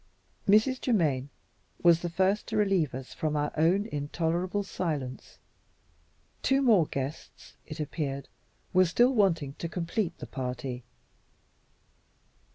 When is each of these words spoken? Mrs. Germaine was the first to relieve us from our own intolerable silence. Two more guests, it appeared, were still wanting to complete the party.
Mrs. 0.49 0.81
Germaine 0.83 1.29
was 1.83 1.99
the 1.99 2.09
first 2.09 2.47
to 2.47 2.57
relieve 2.57 2.95
us 2.95 3.13
from 3.13 3.35
our 3.37 3.51
own 3.55 3.85
intolerable 3.85 4.63
silence. 4.63 5.37
Two 6.41 6.63
more 6.63 6.87
guests, 6.87 7.55
it 7.67 7.79
appeared, 7.79 8.27
were 8.73 8.85
still 8.85 9.13
wanting 9.13 9.53
to 9.59 9.69
complete 9.69 10.17
the 10.17 10.25
party. 10.25 10.83